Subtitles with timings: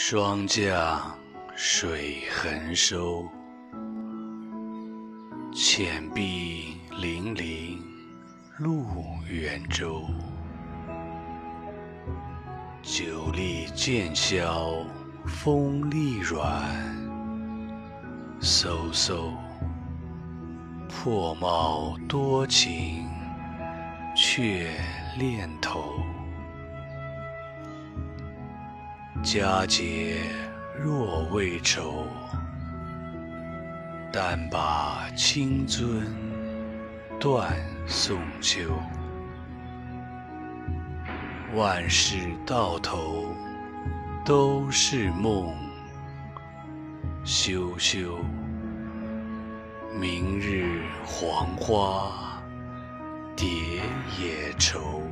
[0.00, 1.18] 霜降
[1.56, 3.26] 水横收，
[5.52, 7.76] 浅碧粼粼
[8.58, 8.86] 路
[9.28, 10.04] 远舟。
[12.80, 14.72] 酒力渐消
[15.26, 16.64] 风力软，
[18.40, 19.32] 飕飕
[20.88, 23.04] 破帽多情
[24.16, 24.70] 却
[25.18, 25.92] 恋头。
[29.22, 30.16] 佳节
[30.80, 32.06] 若未酬，
[34.12, 36.02] 但把清樽
[37.18, 37.52] 断
[37.86, 38.60] 送秋。
[41.54, 43.26] 万事到头
[44.24, 45.52] 都是梦，
[47.24, 48.18] 休休，
[50.00, 52.40] 明日黄花
[53.36, 53.46] 蝶
[54.18, 55.02] 也愁。